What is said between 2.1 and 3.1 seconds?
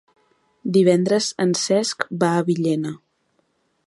va a Villena.